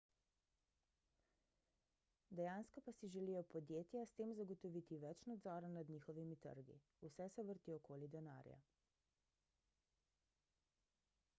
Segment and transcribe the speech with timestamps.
[2.37, 7.45] dejansko pa si želijo podjetja s tem zagotoviti več nadzora nad njihovimi trgi vse se
[7.51, 8.57] vrti okoli denarja